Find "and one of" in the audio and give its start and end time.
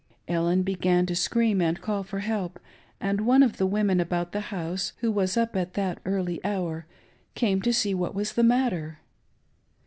2.99-3.57